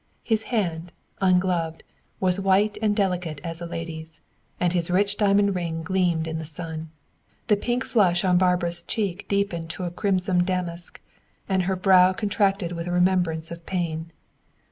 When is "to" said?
9.69-9.83